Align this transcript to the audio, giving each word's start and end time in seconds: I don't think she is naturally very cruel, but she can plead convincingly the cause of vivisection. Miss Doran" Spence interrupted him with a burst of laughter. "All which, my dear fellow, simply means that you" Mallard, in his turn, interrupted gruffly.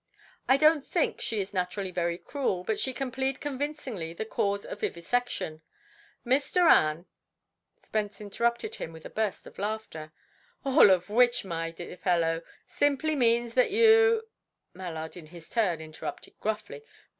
I 0.49 0.57
don't 0.57 0.83
think 0.83 1.21
she 1.21 1.39
is 1.39 1.53
naturally 1.53 1.91
very 1.91 2.17
cruel, 2.17 2.63
but 2.63 2.79
she 2.79 2.91
can 2.91 3.11
plead 3.11 3.39
convincingly 3.39 4.13
the 4.13 4.25
cause 4.25 4.65
of 4.65 4.79
vivisection. 4.79 5.61
Miss 6.25 6.51
Doran" 6.51 7.05
Spence 7.85 8.19
interrupted 8.19 8.73
him 8.73 8.93
with 8.93 9.05
a 9.05 9.11
burst 9.11 9.45
of 9.45 9.59
laughter. 9.59 10.11
"All 10.65 10.89
which, 11.01 11.45
my 11.45 11.69
dear 11.69 11.97
fellow, 11.97 12.41
simply 12.65 13.15
means 13.15 13.53
that 13.53 13.69
you" 13.69 14.27
Mallard, 14.73 15.15
in 15.15 15.27
his 15.27 15.47
turn, 15.51 15.79
interrupted 15.79 16.33
gruffly. 16.39 16.83